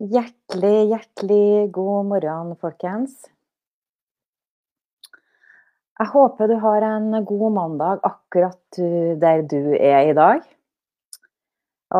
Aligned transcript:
Hjertelig, 0.00 0.86
hjertelig 0.88 1.72
god 1.76 2.06
morgen, 2.08 2.54
folkens. 2.56 3.18
Jeg 6.00 6.08
håper 6.14 6.48
du 6.48 6.54
har 6.62 6.86
en 6.88 7.18
god 7.28 7.52
mandag 7.52 8.00
akkurat 8.08 8.80
der 9.20 9.44
du 9.44 9.74
er 9.76 10.08
i 10.08 10.16
dag. 10.16 10.40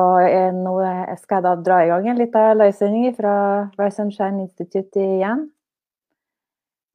Og 0.00 0.56
nå 0.62 0.74
skal 1.20 1.42
jeg 1.42 1.44
da 1.50 1.54
dra 1.60 1.84
i 1.84 1.92
gang 1.92 2.08
en 2.08 2.22
liten 2.22 2.56
livesending 2.62 3.12
fra 3.20 3.36
Rise 3.76 4.06
and 4.08 4.16
Shine 4.16 4.46
Institute 4.46 4.96
igjen. 4.96 5.50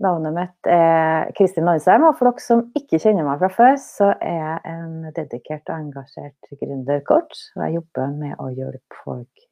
Navnet 0.01 0.33
mitt 0.33 0.73
er 0.73 1.29
Kristin 1.37 1.69
Landsheim, 1.69 2.09
og 2.09 2.17
for 2.17 2.33
dere 2.33 2.49
som 2.49 2.71
ikke 2.73 2.97
kjenner 2.97 3.29
meg 3.29 3.45
fra 3.45 3.53
før, 3.53 3.75
så 3.77 4.15
er 4.17 4.39
jeg 4.41 4.61
en 4.73 5.11
dedikert 5.13 5.69
og 5.69 5.83
engasjert 5.83 6.55
gründercoach. 6.57 7.51
Og 7.59 7.67
jeg 7.67 7.83
jobber 7.83 8.23
med 8.23 8.39
å 8.41 8.55
hjelpe 8.57 9.05
folk 9.05 9.51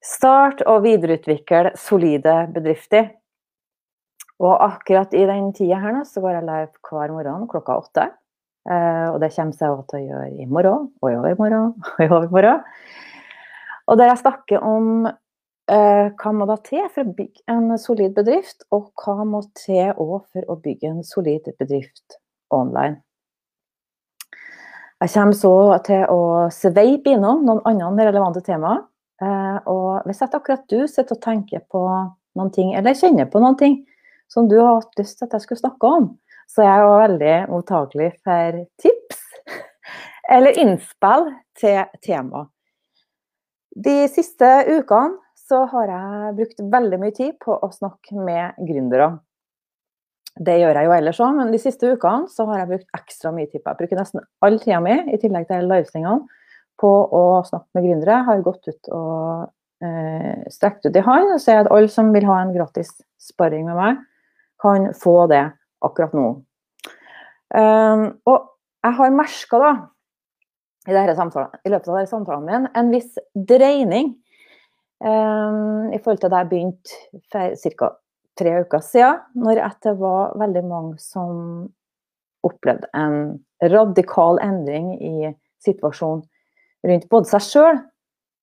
Start 0.00 0.62
og 0.64 0.84
videreutvikle 0.86 1.74
solide 1.76 2.46
bedrifter. 2.54 3.10
Og 4.40 4.54
akkurat 4.64 5.12
i 5.12 5.26
den 5.28 5.50
tida 5.52 5.76
her 5.82 5.92
nå, 5.92 6.06
så 6.08 6.22
går 6.24 6.38
jeg 6.38 6.46
live 6.46 6.88
hver 6.88 7.12
morgen 7.12 7.44
klokka 7.50 7.76
åtte. 7.82 8.06
og 8.64 9.20
det 9.20 9.32
kommer 9.34 9.56
jeg 9.60 9.70
også 9.70 9.86
til 9.90 9.98
å 9.98 10.06
gjøre 10.06 10.30
i 10.30 10.46
morgen, 10.46 10.88
og 11.02 11.10
i 11.10 11.16
overmorgen, 11.16 11.74
og 11.90 12.00
i 12.04 12.08
overmorgen. 12.08 12.64
Og 13.88 13.98
der 13.98 14.10
jeg 14.12 14.22
snakker 14.22 14.64
om 14.64 15.06
uh, 15.08 16.06
hva 16.20 16.32
må 16.32 16.46
da 16.48 16.56
til 16.64 16.84
for 16.94 17.04
å 17.04 17.14
bygge 17.16 17.44
en 17.50 17.76
solid 17.80 18.14
bedrift, 18.16 18.64
og 18.70 18.92
hva 19.00 19.24
må 19.26 19.42
til 19.58 19.92
for 19.96 20.46
å 20.46 20.58
bygge 20.60 20.92
en 20.92 21.04
solid 21.04 21.48
bedrift 21.58 22.20
online. 22.50 23.00
Jeg 25.00 25.12
kommer 25.14 25.36
så 25.36 25.54
til 25.84 26.04
å 26.12 26.22
sveipe 26.52 27.14
innom 27.16 27.44
noen 27.48 27.64
andre 27.64 28.10
relevante 28.10 28.44
temaer. 28.44 28.84
Eh, 29.20 29.58
og 29.68 30.06
hvis 30.08 30.22
at 30.24 30.34
akkurat 30.36 30.64
du 30.72 30.86
sitter 30.88 31.16
og 31.16 31.22
tenker 31.24 31.64
på 31.68 31.82
noen 32.38 32.52
ting, 32.54 32.72
eller 32.76 32.96
kjenner 32.96 33.28
på 33.28 33.42
noen 33.42 33.58
ting 33.60 33.80
som 34.30 34.48
du 34.48 34.56
har 34.60 34.78
hatt 34.78 35.00
lyst 35.00 35.18
til 35.18 35.28
at 35.28 35.36
jeg 35.36 35.44
skulle 35.44 35.62
snakke 35.62 35.90
om, 35.98 36.10
så 36.50 36.64
er 36.64 36.70
jeg 36.70 37.00
veldig 37.04 37.34
mottakelig 37.52 38.10
for 38.26 38.62
tips 38.82 39.20
eller 40.34 40.58
innspill 40.62 41.28
til 41.58 41.82
tema. 42.02 42.46
De 43.70 43.96
siste 44.10 44.48
ukene 44.70 45.18
så 45.50 45.64
har 45.70 45.90
jeg 45.90 46.36
brukt 46.38 46.62
veldig 46.72 46.98
mye 47.02 47.14
tid 47.14 47.36
på 47.42 47.54
å 47.54 47.68
snakke 47.74 48.16
med 48.18 48.58
gründere. 48.66 49.12
Det 50.40 50.56
gjør 50.60 50.78
jeg 50.78 50.86
jo 50.86 50.92
ellers 50.94 51.20
òg, 51.20 51.36
men 51.36 51.50
de 51.52 51.58
siste 51.60 51.90
ukene 51.90 52.30
så 52.30 52.46
har 52.48 52.62
jeg 52.62 52.70
brukt 52.70 52.96
ekstra 52.96 53.32
mye 53.34 53.50
tid 53.50 53.62
på 53.62 53.72
Jeg 53.72 53.80
bruker 53.80 53.98
nesten 53.98 54.22
all 54.46 54.58
tida 54.62 54.78
mi, 54.82 54.94
i 55.10 55.18
tillegg 55.20 55.48
til 55.50 55.66
livesendingene, 55.66 56.39
på 56.80 56.90
å 56.90 57.24
snakke 57.46 57.68
med 57.76 57.86
gründere. 57.86 58.20
Har 58.26 58.44
gått 58.44 58.68
ut 58.70 58.90
og 58.96 59.50
eh, 59.84 60.46
strekt 60.52 60.86
ut 60.86 60.96
i 60.96 61.04
hånd 61.04 61.34
og 61.34 61.42
sier 61.42 61.62
at 61.64 61.70
alle 61.72 61.90
som 61.92 62.12
vil 62.14 62.26
ha 62.28 62.40
en 62.42 62.54
gratis 62.56 62.92
sparring 63.20 63.66
med 63.68 63.78
meg, 63.78 64.00
kan 64.60 64.90
få 64.96 65.24
det 65.30 65.44
akkurat 65.84 66.16
nå. 66.16 66.28
Um, 67.50 68.04
og 68.30 68.50
jeg 68.84 68.96
har 68.98 69.14
merka 69.16 69.58
da, 69.60 69.70
i, 70.86 70.92
i, 70.92 71.70
løpet 71.72 71.88
av 71.88 71.96
denne 71.96 72.08
samtalen 72.08 72.44
min 72.46 72.68
en 72.78 72.92
viss 72.92 73.16
dreining 73.34 74.12
um, 75.02 75.90
i 75.90 75.98
forhold 75.98 76.22
til 76.22 76.32
da 76.32 76.44
jeg 76.44 76.50
begynte 76.52 77.74
ca. 77.80 77.90
tre 78.38 78.54
uker 78.62 78.84
siden, 78.84 79.24
når 79.34 79.64
det 79.82 79.96
var 79.98 80.36
veldig 80.38 80.64
mange 80.68 81.00
som 81.02 81.66
opplevde 82.46 82.88
en 82.96 83.40
radikal 83.72 84.38
endring 84.40 84.94
i 84.96 85.32
situasjonen 85.64 86.22
rundt 86.86 87.08
både 87.12 87.30
seg 87.30 87.44
sjøl, 87.44 87.80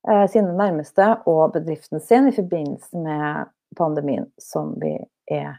eh, 0.10 0.26
sine 0.32 0.54
nærmeste 0.58 1.10
og 1.30 1.56
bedriften 1.56 2.02
sin 2.04 2.30
i 2.30 2.36
forbindelse 2.36 3.02
med 3.02 3.52
pandemien 3.78 4.28
som 4.42 4.74
vi 4.82 4.96
er 5.32 5.58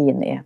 inne 0.00 0.28
i. 0.28 0.38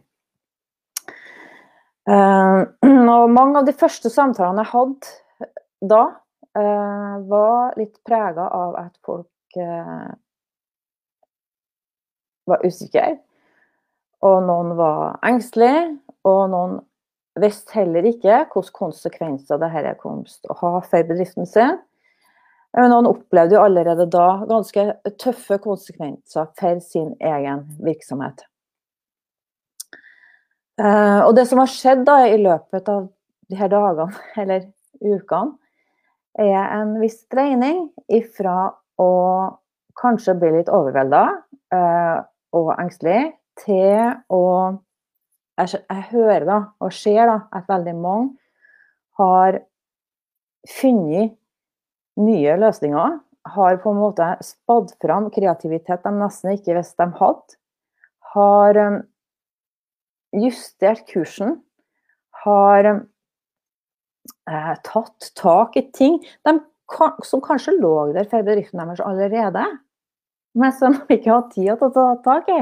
Eh, 2.06 2.60
og 3.16 3.34
mange 3.34 3.62
av 3.62 3.69
de 3.69 3.76
første 3.76 4.12
samtalene 4.12 4.65
jeg 4.65 4.72
hadde 4.72 5.15
da, 5.86 6.03
eh, 6.56 7.15
var 7.31 7.76
litt 7.81 7.97
prega 8.06 8.48
av 8.53 8.76
at 8.86 8.94
folk 9.06 9.31
var 12.47 12.60
usikre. 12.66 13.15
Og 14.26 14.42
noen 14.44 14.75
var 14.76 15.16
engstelige, 15.25 15.94
og 16.28 16.42
noen 16.53 16.75
visste 17.42 17.76
heller 17.76 18.06
ikke 18.08 18.44
hvilke 18.52 18.74
konsekvenser 18.76 19.60
dette 19.60 19.94
kom 20.00 20.24
til 20.28 20.52
å 20.52 20.58
ha 20.62 20.72
for 20.84 21.08
bedriften 21.08 21.48
sin. 21.48 21.78
Men 22.76 22.92
han 22.92 23.08
opplevde 23.08 23.56
jo 23.56 23.62
allerede 23.64 24.04
da 24.12 24.26
ganske 24.48 24.84
tøffe 25.22 25.56
konsekvenser 25.64 26.50
for 26.58 26.80
sin 26.84 27.14
egen 27.24 27.64
virksomhet. 27.84 28.44
Eh, 30.76 31.20
og 31.24 31.32
det 31.38 31.47
som 31.48 31.62
har 31.62 31.72
skjedd 31.72 32.04
da 32.04 32.19
i 32.28 32.36
løpet 32.41 32.88
av 32.92 33.06
de 33.48 33.56
her 33.56 33.70
dagene, 33.72 34.10
eller 34.42 34.66
ukene, 35.00 35.56
er 36.36 36.66
en 36.76 36.98
viss 37.00 37.22
dreining 37.32 37.86
ifra 38.12 38.74
å 39.00 39.12
kanskje 39.97 40.34
bli 40.36 40.50
litt 40.58 40.68
overvelda 40.68 41.22
eh, 41.72 42.18
og 42.56 42.74
engstelig, 42.76 43.30
til 43.56 44.12
å 44.28 44.42
jeg, 45.56 45.82
jeg, 45.88 46.02
hører 46.12 46.46
da, 46.48 46.58
og 46.84 46.92
ser 46.92 47.26
da, 47.30 47.36
at 47.56 47.68
veldig 47.70 47.94
mange 47.98 48.34
har 49.20 49.60
funnet 50.68 51.36
nye 52.20 52.56
løsninger. 52.60 53.20
Har 53.46 53.76
på 53.78 53.92
en 53.92 54.00
måte 54.02 54.26
spadd 54.42 54.90
fram 55.02 55.28
kreativitet 55.30 56.02
de 56.02 56.12
nesten 56.16 56.56
ikke 56.56 56.74
visste 56.76 57.04
de 57.04 57.14
hadde. 57.20 57.58
Har 58.34 58.80
um, 58.82 58.96
justert 60.34 61.04
kursen. 61.08 61.60
Har 62.42 62.88
eh, 62.90 64.74
tatt 64.86 65.30
tak 65.38 65.78
i 65.78 65.86
ting 65.94 66.18
de, 66.46 66.58
som 67.26 67.42
kanskje 67.42 67.78
lå 67.78 67.94
der 68.14 68.28
for 68.30 68.46
bedriften 68.46 68.82
deres 68.82 69.02
allerede, 69.02 69.64
men 70.54 70.74
som 70.74 70.94
de 70.98 71.16
ikke 71.16 71.32
hadde 71.32 71.54
tid 71.54 71.72
til 71.72 71.88
å 71.88 71.94
ta 71.94 72.06
tak 72.26 72.50
i. 72.52 72.60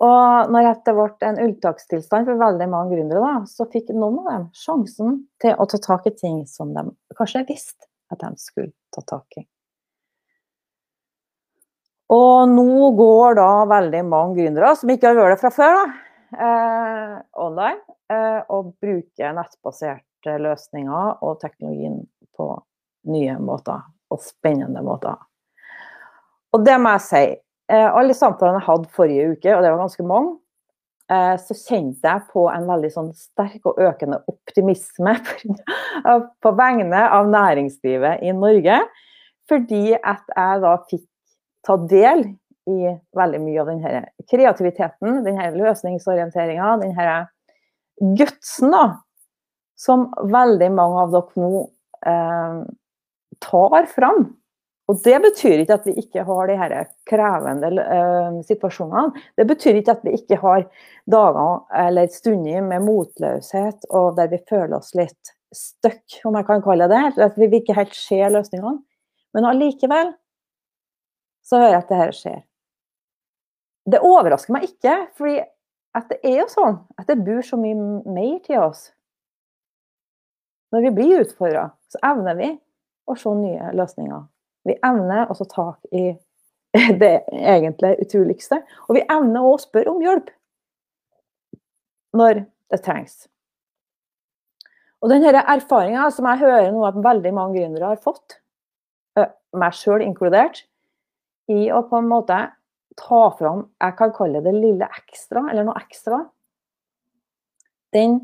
Og 0.00 0.48
når 0.52 0.70
det 0.86 0.94
ble 0.96 1.28
en 1.28 1.38
unntakstilstand 1.44 2.28
for 2.28 2.40
veldig 2.40 2.68
mange 2.72 2.96
gründere, 2.96 3.34
så 3.44 3.68
fikk 3.68 3.92
noen 3.92 4.22
av 4.22 4.28
dem 4.30 4.46
sjansen 4.56 5.22
til 5.42 5.56
å 5.60 5.66
ta 5.68 5.80
tak 5.84 6.08
i 6.08 6.14
ting 6.16 6.42
som 6.48 6.72
de 6.76 6.86
kanskje 7.18 7.44
visste 7.50 7.84
at 8.10 8.22
de 8.22 8.30
skulle 8.40 8.72
ta 8.94 9.04
tak 9.04 9.42
i. 9.42 9.44
Og 12.10 12.48
nå 12.50 12.90
går 12.98 13.36
da 13.38 13.50
veldig 13.70 14.00
mange 14.08 14.40
gründere, 14.40 14.72
som 14.74 14.90
ikke 14.90 15.12
har 15.12 15.18
vært 15.20 15.36
det 15.36 15.42
fra 15.44 15.50
før, 15.54 15.76
da, 15.76 15.84
eh, 16.46 17.12
online, 17.44 17.80
eh, 18.10 18.40
og 18.48 18.72
bruker 18.82 19.36
nettbaserte 19.36 20.38
løsninger 20.42 21.22
og 21.22 21.38
teknologien 21.44 22.00
på 22.34 22.48
nye 23.12 23.36
måter, 23.38 23.84
og 24.10 24.24
spennende 24.24 24.82
måter. 24.82 25.20
Og 26.52 26.64
det 26.66 26.80
må 26.82 26.96
jeg 26.96 27.06
si, 27.06 27.24
alle 27.70 28.14
samtalene 28.16 28.60
jeg 28.60 28.66
hadde 28.66 28.94
forrige 28.96 29.32
uke, 29.34 29.52
og 29.54 29.62
det 29.62 29.70
var 29.72 29.82
ganske 29.82 30.06
mange, 30.06 30.32
eh, 31.12 31.34
så 31.38 31.56
kjente 31.58 32.08
jeg 32.08 32.26
på 32.32 32.46
en 32.50 32.66
veldig 32.70 32.90
sånn 32.94 33.12
sterk 33.16 33.68
og 33.70 33.78
økende 33.86 34.20
optimisme 34.30 35.14
på 36.42 36.54
vegne 36.58 37.04
av 37.06 37.30
næringslivet 37.30 38.24
i 38.26 38.34
Norge. 38.36 38.80
Fordi 39.50 39.96
at 39.98 40.22
jeg 40.36 40.62
da 40.62 40.76
fikk 40.90 41.06
ta 41.66 41.76
del 41.90 42.24
i 42.70 42.94
veldig 43.16 43.40
mye 43.42 43.62
av 43.62 43.70
denne 43.70 44.02
kreativiteten, 44.30 45.22
denne 45.26 45.48
løsningsorienteringa, 45.56 46.76
denne 46.84 48.14
gutsen 48.18 48.74
da, 48.74 48.84
som 49.80 50.08
veldig 50.30 50.68
mange 50.76 51.02
av 51.04 51.14
dere 51.14 51.42
nå 51.42 51.64
eh, 52.06 52.60
tar 53.40 53.88
fram 53.90 54.28
og 54.90 54.98
det 55.04 55.18
betyr 55.22 55.60
ikke 55.62 55.76
at 55.78 55.84
vi 55.86 55.92
ikke 56.02 56.24
har 56.26 56.48
de 56.50 56.56
her 56.58 56.72
krevende 57.06 57.68
uh, 57.78 58.38
situasjonene. 58.46 59.22
Det 59.38 59.46
betyr 59.46 59.78
ikke 59.78 59.94
at 59.94 60.06
vi 60.06 60.16
ikke 60.18 60.38
har 60.42 60.64
dager 61.10 61.60
eller 61.84 62.10
stunder 62.10 62.64
med 62.66 62.82
motløshet 62.82 63.86
og 63.94 64.16
der 64.18 64.32
vi 64.32 64.40
føler 64.50 64.80
oss 64.80 64.90
litt 64.98 65.34
stuck, 65.54 66.02
om 66.26 66.38
jeg 66.38 66.48
kan 66.48 66.64
kalle 66.64 66.88
det 66.90 66.98
det. 67.14 67.22
At 67.28 67.38
vi 67.38 67.50
ikke 67.60 67.76
helt 67.78 67.94
ser 67.94 68.34
løsningene. 68.34 68.80
Men 69.36 69.46
allikevel 69.46 70.10
så 71.46 71.62
hører 71.62 71.76
jeg 71.76 71.82
at 71.84 71.92
det 71.92 72.00
her 72.00 72.16
skjer. 72.18 72.40
Det 73.90 74.02
overrasker 74.10 74.54
meg 74.54 74.66
ikke, 74.68 74.96
at 75.98 76.10
det 76.10 76.18
er 76.26 76.42
jo 76.42 76.48
sånn 76.50 76.82
at 76.98 77.06
det 77.10 77.18
bor 77.26 77.40
så 77.46 77.58
mye 77.58 78.02
mer 78.10 78.36
til 78.42 78.58
oss. 78.62 78.88
Når 80.74 80.84
vi 80.86 80.92
blir 80.98 81.24
utfordra, 81.24 81.68
så 81.90 82.02
evner 82.10 82.36
vi 82.38 82.52
å 83.10 83.16
se 83.18 83.38
nye 83.38 83.72
løsninger. 83.74 84.28
Vi 84.68 84.76
evner 84.84 85.30
å 85.30 85.36
ta 85.38 85.46
tak 85.48 85.94
i 85.96 86.10
det 87.02 87.14
egentlig 87.30 87.96
utroligste. 88.04 88.60
Og 88.88 88.98
vi 88.98 89.06
evner 89.06 89.46
å 89.46 89.56
spørre 89.60 89.94
om 89.94 90.02
hjelp 90.04 90.30
når 92.16 92.44
det 92.70 92.80
trengs. 92.84 93.24
Og 95.00 95.08
denne 95.12 95.42
erfaringa 95.48 96.08
som 96.12 96.26
jeg 96.28 96.42
hører 96.42 96.72
nå 96.74 96.82
at 96.84 96.98
veldig 97.00 97.32
mange 97.32 97.56
gründere 97.56 97.92
har 97.94 98.02
fått, 98.02 98.36
meg 99.56 99.74
sjøl 99.74 100.04
inkludert, 100.04 100.64
i 101.50 101.70
å 101.74 101.80
på 101.88 101.98
en 101.98 102.10
måte 102.10 102.36
ta 103.00 103.20
fram 103.34 103.64
Jeg 103.80 103.96
kan 103.98 104.12
kalle 104.14 104.42
det 104.44 104.52
lille 104.54 104.86
ekstra, 104.86 105.46
eller 105.50 105.66
noe 105.66 105.80
ekstra. 105.80 106.20
Den 107.94 108.20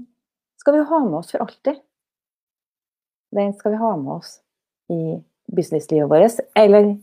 skal 0.60 0.76
vi 0.76 0.84
ha 0.90 1.00
med 1.06 1.18
oss 1.20 1.32
for 1.32 1.42
alltid. 1.42 1.80
Den 3.34 3.54
skal 3.56 3.74
vi 3.74 3.80
ha 3.80 3.94
med 3.98 4.12
oss 4.18 4.36
i 4.92 5.00
businesslivet 5.52 6.10
vårt, 6.10 6.40
eller 6.58 6.96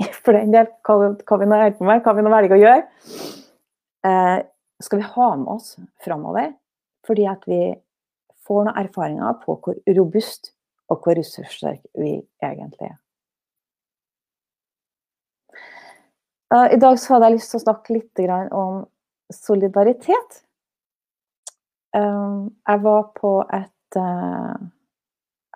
for 0.24 0.36
den 0.36 0.54
del, 0.54 0.70
hva, 0.86 0.96
vi 1.40 1.48
nå 1.48 1.58
holder 1.58 1.76
på 1.78 1.88
med, 1.88 2.02
hva 2.04 2.16
vi 2.16 2.24
nå 2.24 2.32
velger 2.32 2.56
å 2.56 2.62
gjøre. 2.62 2.86
Eh, 4.08 4.38
skal 4.80 5.02
vi 5.02 5.12
ha 5.12 5.28
med 5.36 5.52
oss 5.52 5.74
framover, 6.04 6.54
fordi 7.06 7.26
at 7.28 7.44
vi 7.48 7.60
får 8.48 8.66
noen 8.66 8.80
erfaringer 8.80 9.36
på 9.44 9.58
hvor 9.60 9.76
robust 9.98 10.54
og 10.90 11.04
hvor 11.04 11.18
ressurssterk 11.18 11.84
vi 12.00 12.16
egentlig 12.42 12.90
er. 12.90 12.98
I 16.50 16.78
dag 16.82 16.96
så 16.98 17.14
hadde 17.14 17.28
jeg 17.28 17.36
lyst 17.36 17.52
til 17.52 17.60
å 17.60 17.62
snakke 17.62 17.94
litt 17.94 18.20
om 18.58 18.80
solidaritet. 19.30 20.40
Jeg 21.94 22.82
var 22.82 23.04
på 23.14 23.34
et 23.54 23.98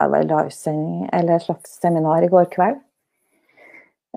eh, 0.01 0.09
livesending 0.09 1.09
eller 1.13 1.37
et 1.37 1.47
slags 1.47 1.79
seminar 1.81 2.25
i 2.25 2.31
går 2.33 2.49
kveld 2.53 2.81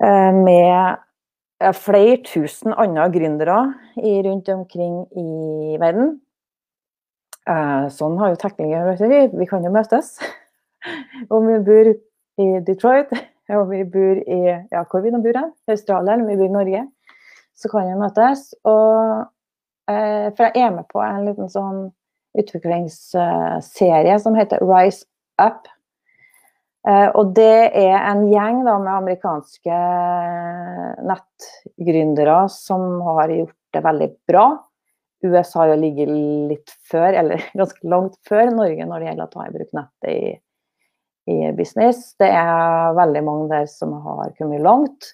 eh, 0.02 0.32
med 0.34 1.74
flere 1.74 2.20
tusen 2.22 2.74
andre 2.76 3.08
gründere 3.10 3.58
rundt 3.98 4.48
omkring 4.48 5.06
i 5.18 5.76
verden. 5.80 6.20
Eh, 7.48 7.88
sånn 7.90 8.18
har 8.20 8.34
jo 8.34 8.42
teknikere 8.42 9.30
Vi 9.32 9.46
kan 9.46 9.64
jo 9.64 9.72
møtes. 9.72 10.18
Om 11.34 11.46
vi 11.48 11.58
bor 11.66 11.90
i 12.38 12.60
Detroit, 12.62 13.10
om 13.50 13.68
vi 13.70 13.82
bor 13.84 14.20
i 14.20 14.40
ja, 14.46 14.84
hvor 14.84 15.02
vi 15.02 15.10
nå 15.10 15.18
bor 15.24 15.38
Australia 15.66 16.14
eller 16.14 16.28
vi 16.28 16.36
bor 16.36 16.46
i 16.46 16.54
Norge, 16.54 16.82
så 17.58 17.70
kan 17.72 17.88
vi 17.88 17.96
møtes. 17.98 18.52
Og, 18.68 19.24
eh, 19.90 20.28
for 20.36 20.44
jeg 20.46 20.62
er 20.62 20.74
med 20.76 20.86
på 20.92 21.02
en 21.02 21.24
liten 21.26 21.50
sånn 21.50 21.88
utviklingsserie 22.38 24.18
som 24.22 24.36
heter 24.38 24.62
Rise 24.62 25.08
Up. 25.42 25.68
Eh, 26.88 27.08
og 27.18 27.34
det 27.36 27.74
er 27.78 27.98
en 27.98 28.24
gjeng 28.30 28.62
da, 28.66 28.78
med 28.82 28.94
amerikanske 28.94 29.82
nettgründere 31.08 32.40
som 32.52 33.00
har 33.12 33.34
gjort 33.34 33.56
det 33.76 33.84
veldig 33.84 34.10
bra. 34.30 34.48
USA 35.24 35.66
jo 35.66 35.78
ligget 35.78 36.10
litt 36.50 36.74
før, 36.90 37.12
eller 37.22 37.48
ganske 37.60 37.94
langt 37.94 38.18
før 38.28 38.52
Norge 38.54 38.86
når 38.86 39.00
det 39.00 39.10
gjelder 39.10 39.26
å 39.26 39.32
ta 39.32 39.48
i 39.48 39.56
bruk 39.56 39.74
nettet 39.76 40.12
i 40.12 40.20
i 41.28 41.52
business. 41.52 42.14
Det 42.18 42.28
er 42.32 42.94
veldig 42.96 43.22
mange 43.26 43.48
der 43.52 43.66
som 43.70 43.92
har 44.04 44.32
kommet 44.38 44.64
langt. 44.64 45.12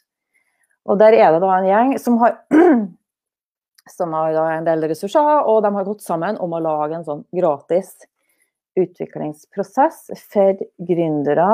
Og 0.85 0.99
der 1.01 1.17
er 1.17 1.33
det 1.33 1.41
da 1.43 1.53
en 1.57 1.69
gjeng 1.69 1.95
som 2.01 2.19
har, 2.21 2.37
som 3.97 4.15
har 4.15 4.39
en 4.53 4.69
del 4.69 4.87
ressurser, 4.91 5.41
og 5.49 5.63
de 5.65 5.73
har 5.75 5.89
gått 5.89 6.05
sammen 6.05 6.39
om 6.43 6.55
å 6.55 6.63
lage 6.63 6.99
en 6.99 7.07
sånn 7.07 7.25
gratis 7.35 7.95
utviklingsprosess 8.81 10.09
for 10.31 10.63
gründere, 10.89 11.51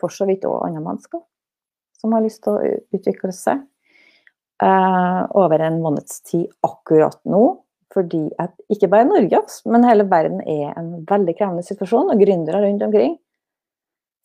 for 0.00 0.12
så 0.14 0.26
vidt 0.28 0.46
òg 0.48 0.68
andre 0.68 0.82
mennesker, 0.84 1.22
som 2.00 2.14
har 2.16 2.24
lyst 2.24 2.42
til 2.44 2.56
å 2.56 2.76
utvikle 2.96 3.32
seg, 3.36 3.64
uh, 4.64 5.24
over 5.36 5.62
en 5.64 5.80
måneds 5.84 6.22
tid 6.28 6.48
akkurat 6.66 7.20
nå. 7.28 7.44
Fordi 7.90 8.28
at 8.38 8.54
ikke 8.70 8.86
bare 8.92 9.08
Norge, 9.08 9.40
men 9.66 9.82
hele 9.82 10.04
verden 10.06 10.38
er 10.46 10.76
en 10.78 11.00
veldig 11.10 11.34
krevende 11.34 11.64
situasjon, 11.66 12.12
og 12.12 12.22
gründere 12.22 12.62
rundt 12.62 12.86
omkring 12.86 13.16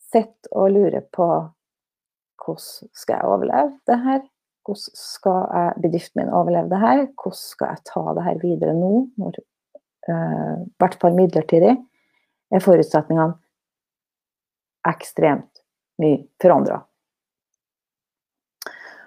sitter 0.06 0.52
og 0.54 0.70
lurer 0.70 1.02
på 1.12 1.26
hvordan 2.46 2.92
skal 2.94 3.16
jeg 3.16 3.26
overleve 3.26 3.72
det 3.90 3.96
her? 4.04 4.20
Hvordan 4.66 4.98
skal 5.00 5.40
jeg, 5.50 5.72
bedriften 5.82 6.20
min 6.20 6.30
overleve 6.34 6.70
det 6.70 6.78
her? 6.78 7.02
Hvordan 7.18 7.40
skal 7.40 7.72
jeg 7.72 7.84
ta 7.90 8.02
det 8.14 8.26
her 8.26 8.40
videre 8.42 8.74
nå, 8.76 8.92
når 9.18 9.40
uh, 9.42 10.62
hvert 10.78 10.98
fall 11.02 11.18
midlertidig 11.18 11.74
er 12.52 12.62
forutsetningene 12.62 13.34
ekstremt 14.86 15.64
mye 16.02 16.26
forandra. 16.42 16.82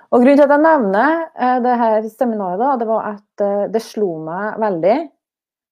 Og 0.10 0.24
Grunnen 0.24 0.40
til 0.40 0.48
at 0.48 0.56
jeg 0.56 0.66
nevner 0.66 1.16
uh, 1.38 1.60
det 1.64 1.78
her 1.80 2.10
seminaret, 2.10 2.60
da, 2.62 2.74
det 2.82 2.90
var 2.90 3.12
at 3.14 3.46
uh, 3.46 3.70
det 3.72 3.82
slo 3.86 4.16
meg 4.26 4.58
veldig 4.62 4.98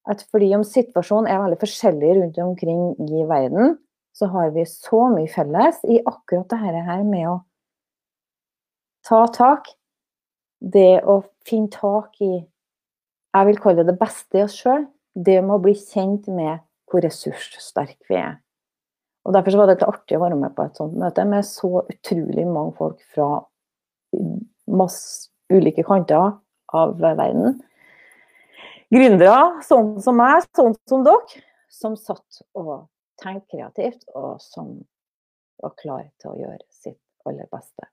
at 0.08 0.24
fordi 0.32 0.54
om 0.56 0.64
situasjonen 0.64 1.28
er 1.30 1.42
veldig 1.42 1.60
forskjellig 1.62 2.14
rundt 2.20 2.38
omkring 2.40 2.84
i 3.04 3.26
verden, 3.28 3.76
så 4.16 4.30
har 4.32 4.54
vi 4.56 4.64
så 4.70 5.08
mye 5.14 5.30
felles 5.30 5.82
i 5.86 6.00
akkurat 6.00 6.48
det 6.54 6.60
her 6.62 7.04
med 7.06 7.28
å 7.30 7.36
ta 9.06 9.26
tak. 9.34 9.68
Det 10.58 11.04
å 11.06 11.20
finne 11.46 11.70
tak 11.70 12.16
i 12.26 12.40
Jeg 13.38 13.46
vil 13.46 13.60
kalle 13.62 13.84
det 13.84 13.92
det 13.92 14.00
beste 14.00 14.40
i 14.40 14.46
oss 14.48 14.56
sjøl. 14.58 14.88
Det 15.14 15.36
med 15.44 15.60
å 15.60 15.62
bli 15.62 15.76
kjent 15.78 16.26
med 16.34 16.64
hvor 16.88 17.04
ressurssterke 17.04 18.08
vi 18.10 18.20
er. 18.20 18.38
Og 19.28 19.34
Derfor 19.36 19.60
var 19.60 19.68
det 19.68 19.78
litt 19.78 19.88
artig 19.90 20.18
å 20.18 20.24
være 20.24 20.40
med 20.40 20.54
på 20.56 20.64
et 20.64 20.78
sånt 20.80 20.96
møte 20.96 21.26
med 21.28 21.44
så 21.46 21.82
utrolig 21.84 22.46
mange 22.48 22.76
folk 22.78 23.02
fra 23.12 23.28
masse 24.68 25.28
ulike 25.52 25.84
kanter 25.88 26.38
av 26.76 26.96
verden. 27.00 27.58
Gründere, 28.94 29.60
sånn 29.68 29.98
som 30.04 30.16
meg, 30.16 30.48
sånn 30.56 30.78
som 30.88 31.04
dere, 31.04 31.44
som 31.68 31.98
satt 32.00 32.40
og 32.56 32.88
tenkte 33.20 33.58
kreativt, 33.58 34.08
og 34.16 34.40
som 34.40 34.78
var 35.60 35.76
klar 35.82 36.08
til 36.22 36.32
å 36.32 36.40
gjøre 36.40 36.64
sitt 36.72 37.02
aller 37.28 37.50
beste. 37.52 37.90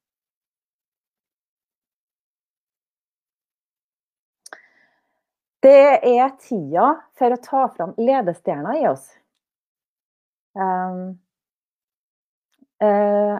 Det 5.65 6.01
er 6.05 6.33
tida 6.43 6.91
for 7.17 7.33
å 7.33 7.41
ta 7.41 7.61
fram 7.73 7.95
ledestjerna 7.97 8.75
i 8.83 8.83
oss. 8.91 9.07
Um, 10.61 11.15
uh, 12.85 13.39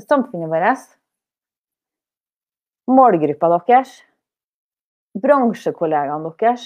samfunnet 0.00 0.48
vårt, 0.48 0.86
målgruppa 2.88 3.50
deres, 3.68 3.92
bransjekollegaene 5.20 6.32
deres, 6.40 6.64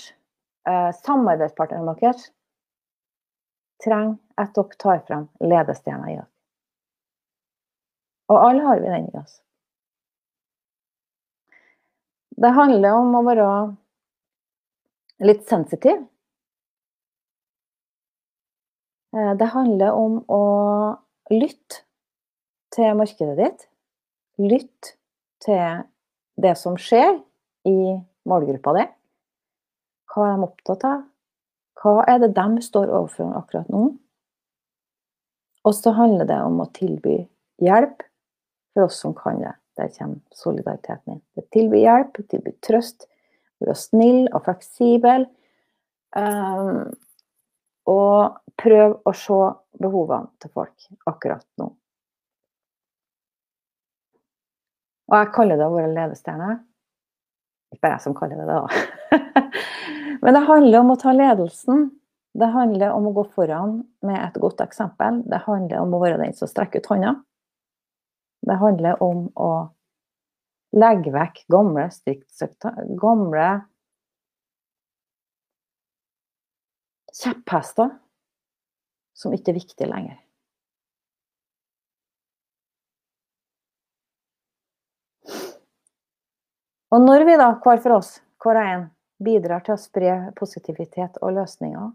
uh, 0.70 0.92
samarbeidspartnerne 1.02 1.96
deres 1.98 2.30
trenger 3.82 4.20
at 4.38 4.54
dere 4.54 4.78
tar 4.84 5.02
frem 5.08 5.26
ledestjerna 5.42 6.12
i 6.14 6.20
oss. 6.20 6.30
Og 8.30 8.38
alle 8.38 8.62
har 8.68 8.78
vi 8.80 8.94
den 8.94 9.10
i 9.10 9.18
oss. 9.18 9.40
Det 12.34 12.50
handler 12.50 12.96
om 12.98 13.14
å 13.14 13.22
være 13.26 13.48
litt 15.22 15.44
sensitiv. 15.46 16.02
Eh, 19.14 19.32
det 19.38 19.50
handler 19.54 19.94
om 19.94 20.18
å 20.26 20.42
lytte 21.30 21.84
til 22.74 22.98
markedet 22.98 23.36
ditt. 23.38 23.66
Lytte 24.42 24.96
til 25.44 25.84
det 26.42 26.56
som 26.58 26.78
skjer 26.80 27.20
i 27.70 27.78
målgruppa 28.26 28.74
di. 28.80 28.86
Hva 30.10 30.30
er 30.32 30.34
de 30.34 30.48
opptatt 30.48 30.86
av? 30.90 31.04
Hva 31.78 32.00
er 32.10 32.22
det 32.24 32.34
de 32.34 32.64
står 32.64 32.90
overfor 32.90 33.30
akkurat 33.38 33.70
nå? 33.70 33.86
Og 35.64 35.74
så 35.76 35.94
handler 35.96 36.26
det 36.28 36.40
om 36.44 36.58
å 36.60 36.72
tilby 36.74 37.22
hjelp 37.62 38.02
for 38.74 38.88
oss 38.88 38.98
som 39.00 39.14
kan 39.16 39.38
det. 39.40 39.54
Der 39.78 39.90
kommer 39.96 40.20
solidariteten 40.34 41.16
inn. 41.16 41.22
Det 41.34 41.48
tilby 41.54 41.80
hjelp, 41.82 42.20
tilby 42.30 42.52
trøst, 42.62 43.08
være 43.62 43.74
snill 43.78 44.28
og 44.30 44.44
fleksibel. 44.46 45.26
Um, 46.14 46.92
og 47.90 48.36
prøv 48.60 49.00
å 49.02 49.14
se 49.18 49.40
behovene 49.82 50.30
til 50.40 50.52
folk 50.54 50.86
akkurat 51.10 51.46
nå. 51.60 51.72
Og 55.10 55.18
jeg 55.18 55.32
kaller 55.34 55.60
det 55.60 55.66
å 55.66 55.74
være 55.74 55.92
ledestjerne. 55.92 56.54
Ikke 57.74 57.84
bare 57.84 57.98
jeg 57.98 58.04
som 58.06 58.14
kaller 58.16 58.40
det 58.40 58.46
det, 58.48 58.60
da. 58.62 59.50
Men 60.24 60.38
det 60.38 60.46
handler 60.46 60.80
om 60.80 60.94
å 60.94 61.00
ta 61.00 61.12
ledelsen. 61.12 61.90
Det 62.34 62.48
handler 62.50 62.94
om 62.94 63.10
å 63.10 63.14
gå 63.18 63.26
foran 63.34 63.76
med 64.06 64.18
et 64.22 64.38
godt 64.42 64.62
eksempel. 64.64 65.20
Det 65.28 65.42
handler 65.44 65.82
om 65.82 65.92
å 65.94 66.00
være 66.02 66.22
den 66.22 66.34
som 66.38 66.50
strekker 66.50 66.82
ut 66.82 66.90
hånda. 66.94 67.14
Det 68.44 68.56
handler 68.60 69.00
om 69.02 69.28
å 69.40 69.52
legge 70.76 71.12
vekk 71.14 71.44
gamle 71.52 71.86
striktsekter, 71.94 72.82
gamle 73.00 73.46
kjepphester 77.14 77.94
som 79.14 79.32
ikke 79.32 79.54
er 79.54 79.60
viktige 79.60 79.88
lenger. 79.88 80.20
Og 86.94 87.02
når 87.02 87.24
vi 87.26 87.34
da, 87.38 87.48
hver 87.62 87.80
for 87.82 87.96
oss, 87.96 88.16
hver 88.42 88.60
og 88.60 88.70
en, 88.70 88.88
bidrar 89.24 89.62
til 89.66 89.74
å 89.74 89.80
spre 89.80 90.14
positivitet 90.38 91.16
og 91.22 91.32
løsninger, 91.38 91.88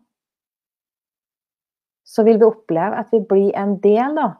så 2.09 2.25
vil 2.25 2.39
vi 2.41 2.47
oppleve 2.47 2.99
at 2.99 3.11
vi 3.13 3.21
blir 3.21 3.51
en 3.59 3.77
del 3.83 4.17
da, 4.17 4.31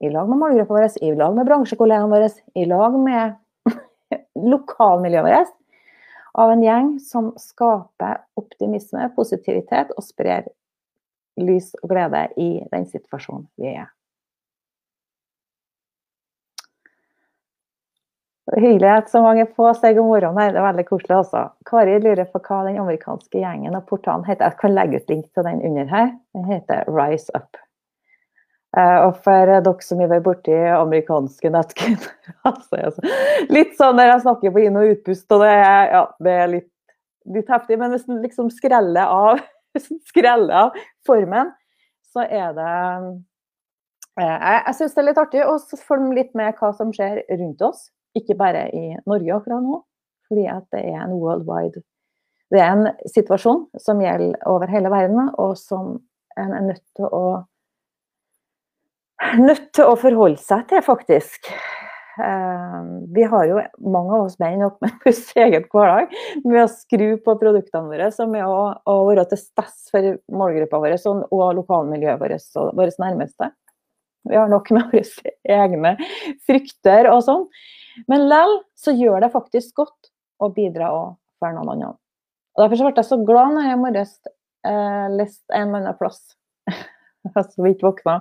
i 0.00 0.10
lag 0.10 0.28
med 0.28 0.38
målgruppa 0.38 0.74
vår, 0.74 0.88
i 1.02 1.14
lag 1.14 1.34
med 1.36 1.46
bransjekollegaene 1.46 2.12
våre, 2.12 2.30
i 2.54 2.64
lag 2.70 2.98
med 3.02 3.34
lokalmiljøet 4.52 5.26
vårt, 5.26 5.54
av 6.38 6.54
en 6.54 6.62
gjeng 6.62 6.90
som 7.02 7.32
skaper 7.40 8.20
optimisme, 8.38 9.10
positivitet 9.16 9.90
og 9.96 10.06
sprer 10.06 10.46
lys 11.38 11.72
og 11.82 11.90
glede 11.90 12.28
i 12.38 12.50
den 12.70 12.86
situasjonen 12.86 13.48
vi 13.58 13.74
er. 13.74 13.88
Hyggelig 18.56 18.88
at 18.88 19.10
så 19.12 19.20
mange 19.20 19.44
på 19.52 19.66
seg 19.76 19.98
om 20.00 20.08
morgenen 20.08 20.38
her. 20.40 20.54
Det 20.54 20.60
er 20.60 20.68
veldig 20.70 20.84
koselig 20.88 21.18
også. 21.18 21.42
Kari 21.68 21.98
lurer 22.00 22.24
på 22.32 22.40
hva 22.40 22.62
den 22.64 22.78
amerikanske 22.80 23.42
gjengen 23.42 23.76
og 23.76 23.84
portalen 23.90 24.24
heter. 24.24 24.48
Jeg 24.48 24.60
kan 24.62 24.72
legge 24.72 25.02
ut 25.02 25.12
link 25.12 25.26
til 25.34 25.44
den 25.44 25.60
under 25.68 25.90
her. 25.90 26.14
Den 26.32 26.46
heter 26.48 26.88
Rise 26.88 27.34
Up. 27.36 27.60
Uh, 28.78 29.08
og 29.08 29.16
for 29.24 29.48
dere 29.48 29.72
som 29.82 29.98
har 29.98 30.10
vært 30.12 30.26
borti 30.26 30.54
amerikanske 30.54 31.50
nettkunder 31.50 32.10
altså, 32.46 33.08
Litt 33.50 33.72
sånn 33.78 33.96
når 33.98 34.12
jeg 34.12 34.22
snakker 34.26 34.52
på 34.54 34.62
inn- 34.62 34.78
og 34.78 34.92
utpust, 34.92 35.24
og 35.34 35.42
det 35.42 35.54
er, 35.54 35.88
ja, 35.96 36.02
det 36.22 36.34
er 36.44 36.52
litt, 36.52 36.68
litt, 37.26 37.48
heftig. 37.50 37.78
Men 37.80 37.94
hvis 37.96 38.06
en 38.06 38.20
liksom 38.22 38.52
skreller 38.54 39.10
av, 39.10 39.42
skreller 40.12 40.54
av 40.60 40.78
formen, 41.08 41.50
så 42.12 42.22
er 42.28 42.54
det 42.54 42.76
uh, 42.76 43.10
Jeg, 44.20 44.62
jeg 44.68 44.78
syns 44.78 44.94
det 44.94 45.02
er 45.02 45.08
litt 45.10 45.20
artig 45.24 45.42
å 45.48 45.58
følge 45.88 46.14
litt 46.20 46.32
med 46.38 46.54
hva 46.60 46.72
som 46.78 46.94
skjer 46.94 47.24
rundt 47.34 47.66
oss. 47.66 47.88
Ikke 48.18 48.38
bare 48.38 48.68
i 48.70 48.94
Norge 49.10 49.34
akkurat 49.40 49.64
nå, 49.64 49.82
fordi 50.30 50.48
at 50.54 50.66
det 50.74 50.86
er 50.92 51.02
en 51.02 51.18
worldwide 51.18 51.82
Det 52.52 52.62
er 52.62 52.72
en 52.76 52.88
situasjon 53.10 53.66
som 53.82 54.00
gjelder 54.02 54.38
over 54.46 54.70
hele 54.70 54.90
verden, 54.94 55.32
og 55.34 55.58
som 55.58 55.96
en 56.38 56.54
er 56.54 56.68
nødt 56.70 56.84
til 56.94 57.10
å 57.10 57.24
nødt 59.38 59.70
til 59.76 59.88
å 59.88 59.98
forholde 59.98 60.40
seg 60.42 60.66
til, 60.70 60.82
faktisk. 60.84 61.50
Uh, 62.18 63.06
vi 63.14 63.22
har 63.30 63.44
jo 63.46 63.60
mange 63.94 64.16
av 64.16 64.24
oss 64.26 64.38
menn 64.42 64.58
nok 64.58 64.80
med 64.82 64.96
vår 65.04 65.18
egen 65.44 65.66
hverdag 65.70 66.14
med 66.42 66.64
å 66.64 66.70
skru 66.72 67.06
på 67.22 67.36
produktene 67.38 67.92
våre, 67.92 68.08
som 68.14 68.34
er 68.34 68.48
å, 68.48 68.72
å 68.82 68.96
være 69.06 69.28
til 69.30 69.38
stess 69.38 69.86
for 69.92 70.16
målgruppa 70.34 70.80
vår 70.82 70.96
og 71.06 71.44
lokalmiljøet 71.60 72.18
vårt 72.18 72.58
og 72.58 72.72
våre 72.78 72.96
nærmeste. 73.04 73.52
Vi 74.28 74.36
har 74.36 74.50
nok 74.50 74.70
med 74.74 74.90
våre 74.90 75.30
egne 75.60 75.94
frykter 76.48 77.10
og 77.12 77.22
sånn. 77.26 77.46
Men 78.10 78.26
lell 78.30 78.58
så 78.78 78.94
gjør 78.94 79.22
det 79.22 79.32
faktisk 79.34 79.78
godt 79.78 80.10
å 80.42 80.50
bidra 80.54 80.90
for 81.38 81.54
noen 81.54 81.72
andre. 81.74 81.94
Og 82.58 82.64
Derfor 82.64 82.90
ble 82.90 82.98
jeg 82.98 83.06
så 83.06 83.20
glad 83.22 83.54
når 83.54 83.68
jeg 83.68 83.78
i 83.78 83.80
morges 83.84 84.12
eh, 84.26 85.06
leste 85.14 85.54
en 85.54 85.70
eller 85.70 85.84
annen 85.84 85.98
plass, 85.98 86.20
så 87.54 87.62
vidt 87.62 87.82
våkna, 87.86 88.18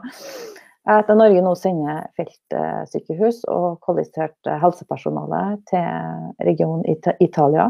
at 0.87 1.09
Norge 1.11 1.41
nå 1.43 1.51
sender 1.59 2.05
feltsykehus 2.15 3.41
og 3.51 3.81
kvalifisert 3.83 4.49
helsepersonale 4.61 5.41
til 5.67 6.45
regionen 6.47 6.85
Italia 7.19 7.69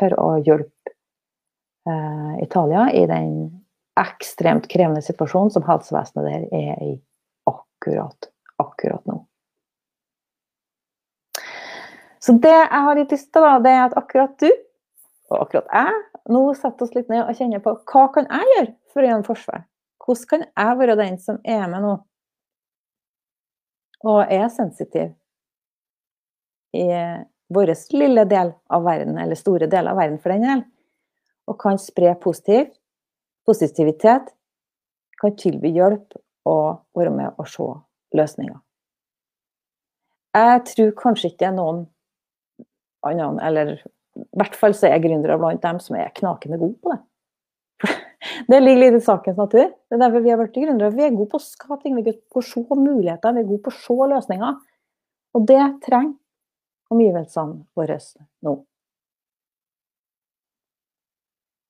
for 0.00 0.16
å 0.20 0.28
hjelpe 0.40 0.94
eh, 1.88 2.32
Italia 2.44 2.86
i 2.96 3.04
den 3.10 3.30
ekstremt 4.00 4.68
krevende 4.72 5.04
situasjonen 5.04 5.52
som 5.52 5.64
helsevesenet 5.68 6.28
der 6.28 6.48
er 6.56 6.82
i 6.84 6.92
akkurat, 7.48 8.30
akkurat 8.60 9.04
nå. 9.08 9.20
Så 12.20 12.34
det 12.42 12.56
jeg 12.56 12.82
har 12.88 12.98
litt 12.98 13.12
lyst 13.12 13.30
til, 13.32 13.44
da, 13.44 13.60
det 13.62 13.72
er 13.76 13.84
at 13.84 14.00
akkurat 14.00 14.34
du 14.40 14.48
og 15.30 15.44
akkurat 15.44 15.68
jeg 15.74 16.32
nå 16.32 16.42
setter 16.58 16.86
oss 16.86 16.96
litt 16.96 17.08
ned 17.12 17.24
og 17.24 17.38
kjenner 17.38 17.62
på 17.62 17.76
hva 17.84 18.08
kan 18.14 18.28
jeg 18.30 18.52
gjøre 18.54 18.72
for 18.92 19.02
å 19.02 19.08
gjøre 19.08 19.20
en 19.20 19.26
forskjell? 19.28 19.64
Hvordan 20.06 20.28
kan 20.30 20.44
jeg 20.46 20.78
være 20.80 21.00
den 21.00 21.16
som 21.22 21.40
er 21.44 21.66
med 21.70 21.84
nå 21.84 21.96
og 24.04 24.32
er 24.32 24.48
sensitiv 24.52 25.14
i 26.76 26.86
vår 27.54 27.72
lille 27.94 28.24
del 28.28 28.52
av 28.68 28.84
verden, 28.84 29.18
eller 29.18 29.38
store 29.38 29.68
deler 29.70 29.94
av 29.94 30.00
verden 30.00 30.18
for 30.20 30.34
den 30.34 30.44
del, 30.44 30.62
og 31.46 31.58
kan 31.62 31.78
spre 31.80 32.12
positiv, 32.20 32.68
positivitet, 33.46 34.32
kan 35.20 35.36
tilby 35.38 35.70
hjelp 35.72 36.18
og 36.46 36.82
være 36.98 37.12
med 37.14 37.38
å 37.40 37.46
se 37.48 37.66
løsninger. 38.16 38.58
Jeg 40.36 40.64
tror 40.68 40.96
kanskje 40.98 41.30
ikke 41.30 41.46
det 41.46 41.48
er 41.48 41.56
noen 41.56 41.84
annen, 43.06 43.38
eller 43.40 43.76
i 43.78 44.26
hvert 44.36 44.56
fall 44.58 44.74
så 44.76 44.90
er 44.90 45.00
gründere 45.00 45.38
blant 45.40 45.62
dem 45.62 45.78
som 45.80 45.96
er 45.96 46.12
knakende 46.16 46.58
gode 46.60 46.76
på 46.82 46.92
det. 46.92 47.00
Det 48.48 48.60
ligger 48.60 48.82
litt 48.82 49.00
i 49.00 49.04
sakens 49.04 49.38
natur. 49.40 49.70
Det 49.72 49.96
er 49.96 50.02
derfor 50.02 50.24
vi 50.24 50.32
har 50.32 50.40
blitt 50.40 50.56
gründere. 50.56 50.92
Vi 50.94 51.04
er 51.06 51.16
gode 51.16 51.30
på 51.32 51.40
å 51.40 51.46
skape 51.46 51.80
ting, 51.82 51.96
vi 51.96 52.04
er 52.04 52.10
gode 52.12 52.22
på 52.32 52.42
å 52.42 52.46
se 52.46 52.62
muligheter, 52.80 53.34
vi 53.36 53.42
er 53.42 53.50
gode 53.50 53.64
på 53.64 53.72
å 53.72 53.80
se 53.80 54.08
løsninger. 54.12 54.62
Og 55.36 55.48
det 55.48 55.64
trenger 55.86 56.14
omgivelsene 56.92 57.64
våre 57.76 57.98
nå. 58.46 58.54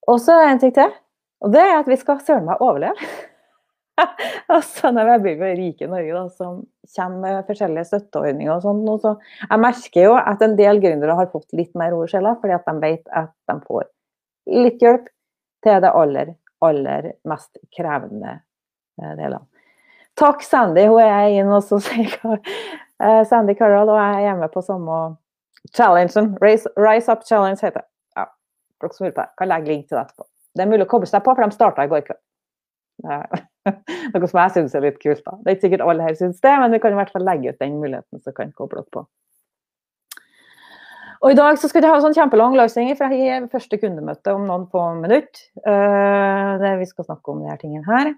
Og 0.07 0.21
så 0.23 0.37
er 0.37 0.45
det 0.45 0.51
en 0.53 0.61
ting 0.63 0.75
til, 0.77 0.93
og 1.43 1.55
det 1.55 1.63
er 1.65 1.81
at 1.81 1.89
vi 1.91 1.97
skal 1.99 2.21
søren 2.23 2.47
meg 2.47 2.63
overleve. 2.63 3.09
altså 4.57 4.93
når 4.93 5.17
vi 5.25 5.35
blir 5.41 5.57
rike 5.59 5.87
i 5.87 5.91
Norge, 5.91 6.13
da, 6.13 6.25
som 6.37 6.61
kommer 6.95 7.37
med 7.39 7.49
forskjellige 7.49 7.89
støtteordninger 7.91 8.53
og 8.55 8.65
sånn. 8.65 8.83
Så 9.03 9.15
jeg 9.43 9.63
merker 9.63 10.09
jo 10.09 10.17
at 10.21 10.45
en 10.45 10.57
del 10.59 10.81
gründere 10.83 11.17
har 11.19 11.31
fått 11.33 11.57
litt 11.57 11.73
mer 11.79 11.97
ord 11.97 12.13
sjela 12.13 12.37
fordi 12.41 12.57
at 12.57 12.69
de 12.69 12.77
vet 12.83 13.15
at 13.23 13.33
de 13.51 13.59
får 13.67 13.89
litt 14.53 14.85
hjelp 14.85 15.09
til 15.67 15.81
det 15.83 15.93
aller, 16.03 16.35
aller 16.65 17.13
mest 17.29 17.59
krevende 17.77 18.39
eh, 19.03 19.13
delene. 19.19 19.45
Takk, 20.17 20.43
Sandy. 20.43 20.87
Hun 20.89 21.03
er 21.03 21.35
inne 21.37 21.59
og 21.59 21.65
så 21.65 21.79
sier 21.85 22.15
uh, 22.25 23.23
Sandy 23.29 23.53
Carroll, 23.59 23.91
og 23.93 23.99
jeg 24.01 24.31
er 24.31 24.39
med 24.41 24.53
på 24.55 24.63
samme 24.65 25.01
challengen. 25.77 26.33
Rise, 26.41 26.73
Rise, 26.81 27.13
Up 27.13 27.27
Challenge 27.29 27.61
heter 27.61 27.83
det. 27.83 27.89
Ja, 28.17 28.25
dere 28.81 28.97
som 28.97 29.05
lurer 29.05 29.13
på 29.19 29.21
det, 29.21 29.29
kan 29.37 29.51
legge 29.53 29.73
link 29.73 29.85
til 29.91 29.99
det 29.99 30.07
etterpå. 30.07 30.29
Det 30.57 30.65
er 30.65 30.71
mulig 30.71 30.87
å 30.87 30.91
koble 30.95 31.11
seg 31.11 31.25
på, 31.27 31.35
for 31.37 31.45
de 31.45 31.59
starta 31.59 31.85
i 31.85 31.93
går 31.93 32.07
kveld. 32.07 32.23
Noe 34.15 34.31
som 34.31 34.41
jeg 34.41 34.55
syns 34.55 34.75
er 34.79 34.87
litt 34.87 34.99
kult. 35.03 35.21
da. 35.27 35.37
Det 35.43 35.51
er 35.51 35.59
ikke 35.59 35.67
sikkert 35.67 35.85
alle 35.85 36.07
her 36.07 36.17
syns 36.17 36.41
det, 36.41 36.55
men 36.63 36.73
vi 36.73 36.81
kan 36.81 36.97
i 36.97 37.01
hvert 37.03 37.13
fall 37.13 37.27
legge 37.29 37.53
ut 37.53 37.61
den 37.61 37.77
muligheten, 37.83 38.23
så 38.25 38.33
kan 38.33 38.55
koble 38.57 38.81
opp 38.81 38.91
på. 38.95 39.05
Og 41.23 41.33
I 41.33 41.39
dag 41.39 41.57
så 41.61 41.71
skal 41.71 41.83
vi 41.83 41.89
ha 41.89 41.97
en 41.97 42.05
sånn 42.05 42.17
kjempelang 42.17 42.57
løsning, 42.59 42.93
for 42.99 43.13
jeg 43.13 43.31
har 43.31 43.49
første 43.53 43.79
kundemøte 43.81 44.35
om 44.37 44.45
noen 44.49 44.67
få 44.73 44.83
minutter. 45.01 45.43
Uh, 45.65 46.57
der 46.61 46.79
vi 46.81 46.89
skal 46.89 47.09
snakke 47.09 47.33
om 47.33 47.43
de 47.43 47.51
her 47.51 47.61
tingene 47.61 47.87
her. 47.89 48.13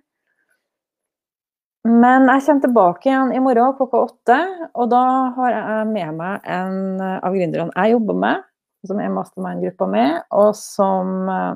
Men 1.88 2.26
jeg 2.26 2.44
kommer 2.44 2.64
tilbake 2.64 3.08
igjen 3.08 3.32
i 3.32 3.40
morgen 3.40 3.76
klokka 3.78 4.02
åtte. 4.08 4.38
Og 4.74 4.90
da 4.92 5.04
har 5.36 5.54
jeg 5.54 5.88
med 5.92 6.18
meg 6.18 6.50
en 6.58 7.00
av 7.00 7.36
gründerne 7.36 7.72
jeg 7.72 7.94
jobber 7.94 8.18
med, 8.26 8.44
som 8.88 9.00
er 9.02 9.14
mastermind-gruppa 9.14 9.88
mi, 9.90 10.04
og 10.34 10.50
som 10.58 11.30
uh, 11.30 11.54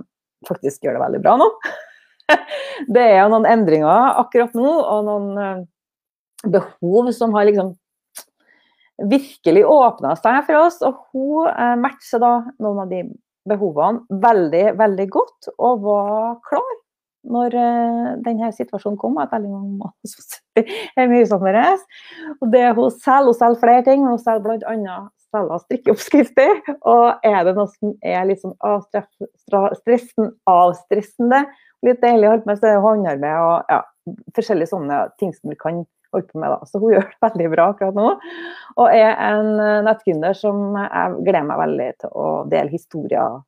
faktisk 0.49 0.87
gjør 0.87 0.99
det 0.99 1.05
veldig 1.05 1.23
bra 1.27 1.37
nå. 1.43 1.51
det 2.95 3.03
er 3.03 3.19
jo 3.21 3.31
noen 3.35 3.51
endringer 3.51 4.19
akkurat 4.23 4.55
nå, 4.59 4.71
og 4.71 5.07
noen 5.11 5.29
uh, 5.39 5.63
behov 6.51 7.13
som 7.15 7.35
har 7.37 7.51
liksom 7.51 7.75
virkelig 9.11 9.65
åpna 9.69 10.15
seg 10.21 10.43
for 10.49 10.67
oss. 10.67 10.79
Og 10.87 11.01
hun 11.13 11.51
eh, 11.51 11.75
matcher 11.81 12.23
da 12.23 12.35
noen 12.63 12.85
av 12.85 12.93
de 12.93 13.05
behovene 13.49 14.21
veldig, 14.23 14.67
veldig 14.79 15.09
godt, 15.11 15.51
og 15.59 15.83
var 15.87 16.39
klar 16.47 16.79
når 17.33 17.55
uh, 17.55 18.07
denne 18.25 18.51
situasjonen 18.55 18.99
kom. 18.99 19.19
At 19.23 19.33
veldig 19.35 19.51
er 20.99 21.11
mye 21.11 21.27
sånn 21.29 21.43
med 21.45 21.59
Og 22.41 22.53
det 22.53 22.65
hun 22.77 22.91
selger, 22.91 23.29
hun 23.31 23.39
selger 23.39 23.63
flere 23.63 23.85
ting, 23.87 24.03
men 24.03 24.17
hun 24.17 24.23
selger 24.23 24.43
bl.a. 24.47 24.97
selger 25.33 25.63
strikkeoppskrifter. 25.67 26.63
Og 26.81 27.27
er 27.27 27.41
det 27.47 27.55
noe 27.59 27.71
som 27.71 27.95
er 28.03 28.27
litt 28.29 28.43
sånn 28.43 28.57
stressen, 29.79 30.33
avstressende, 30.51 31.45
litt 31.87 32.03
deilig 32.03 32.29
å 32.29 32.35
holde 32.35 32.51
med, 32.51 32.59
så 32.61 32.69
er 32.69 32.77
det 32.77 32.85
håndarbeid 32.87 33.47
og 33.47 33.73
ja, 33.75 33.81
forskjellige 34.37 34.71
sånne 34.75 35.03
ting 35.23 35.33
som 35.35 35.51
vi 35.51 35.59
kan 35.59 35.83
holdt 36.13 36.33
på 36.33 36.41
med. 36.43 36.53
Da. 36.53 36.69
Så 36.69 36.81
hun 36.83 36.95
gjør 36.95 37.07
det 37.09 37.21
veldig 37.27 37.49
bra 37.55 37.69
akkurat 37.73 37.99
nå. 37.99 38.09
Og 38.77 38.97
er 38.97 39.15
en 39.17 39.53
eh, 39.61 39.81
nettgründer 39.87 40.37
som 40.39 40.77
jeg 40.79 41.17
gleder 41.23 41.49
meg 41.49 41.63
veldig 41.63 41.89
til 42.05 42.17
å 42.25 42.27
dele 42.51 42.73
historier 42.73 43.41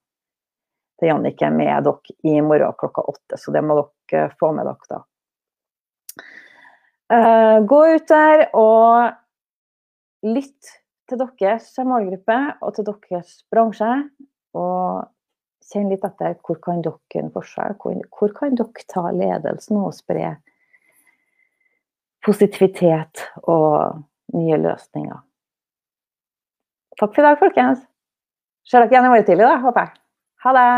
til 1.00 1.11
Jannicke 1.11 1.50
med 1.54 1.88
dere 1.88 2.16
i 2.30 2.38
morgen 2.44 2.78
klokka 2.80 3.04
åtte. 3.14 3.40
Så 3.40 3.54
det 3.54 3.64
må 3.66 3.80
dere 3.80 4.30
få 4.40 4.52
med 4.56 4.68
dere 4.71 4.94
da. 4.94 5.02
Uh, 7.12 7.59
gå 7.68 7.78
ut 7.94 8.06
der 8.09 8.47
og 8.56 9.12
lytt 10.25 10.71
til 11.11 11.21
deres 11.21 11.66
målgruppe 11.85 12.38
og 12.64 12.76
til 12.76 12.87
deres 12.88 13.42
bransje. 13.52 13.90
Og 14.56 15.04
kjenn 15.71 15.90
litt 15.92 16.04
etter 16.06 16.37
hvor 16.44 16.59
kan 16.64 16.83
dere 16.85 17.21
en 17.21 17.33
forskjell, 17.35 17.76
hvor, 17.80 18.00
hvor 18.14 18.35
kan 18.37 18.56
dere 18.59 18.88
ta 18.90 19.09
ledelsen 19.12 19.80
og 19.80 19.94
spre 19.97 20.37
positivitet 22.25 23.26
og 23.43 24.02
nye 24.35 24.59
løsninger. 24.61 25.19
Takk 27.00 27.11
for 27.14 27.23
i 27.23 27.26
dag, 27.26 27.40
folkens. 27.40 27.83
Ser 28.64 28.85
dere 28.85 28.95
igjen 28.95 29.09
i 29.09 29.11
morgen 29.12 29.26
tidlig, 29.26 29.47
da, 29.47 29.59
håper 29.61 29.87
jeg. 29.87 30.00
Ha 30.45 30.54
det! 30.57 30.69